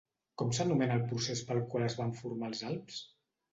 Com 0.41 0.55
s'anomena 0.59 0.95
el 1.01 1.03
procés 1.11 1.45
pel 1.51 1.63
qual 1.75 1.87
es 1.91 1.99
van 2.01 2.17
formar 2.25 2.53
els 2.53 2.67
Alps? 2.75 3.07